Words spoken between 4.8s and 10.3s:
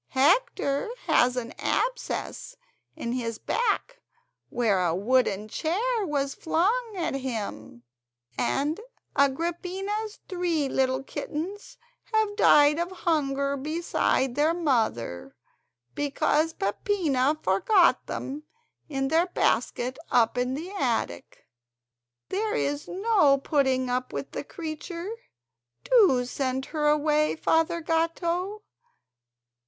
a wooden chair was flung at him; and Agrippina's